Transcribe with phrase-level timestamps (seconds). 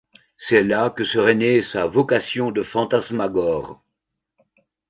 [0.35, 3.83] C’est là que serait née sa vocation de fantasmagore.